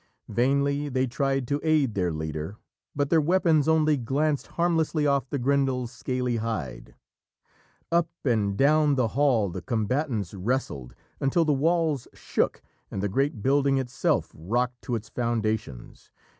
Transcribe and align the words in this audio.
Vainly 0.29 0.89
they 0.89 1.05
tried 1.05 1.47
to 1.47 1.59
aid 1.61 1.93
their 1.93 2.11
leader, 2.11 2.57
but 2.95 3.11
their 3.11 3.21
weapons 3.21 3.67
only 3.67 3.97
glanced 3.97 4.47
harmlessly 4.57 5.05
off 5.05 5.29
the 5.29 5.37
Grendel's 5.37 5.91
scaly 5.91 6.37
hide. 6.37 6.95
Up 7.91 8.09
and 8.25 8.57
down 8.57 8.95
the 8.95 9.09
hall 9.09 9.51
the 9.51 9.61
combatants 9.61 10.33
wrestled, 10.33 10.95
until 11.19 11.45
the 11.45 11.53
walls 11.53 12.07
shook 12.15 12.63
and 12.89 13.03
the 13.03 13.09
great 13.09 13.43
building 13.43 13.77
itself 13.77 14.31
rocked 14.33 14.81
to 14.81 14.95
its 14.95 15.09
foundations. 15.09 16.09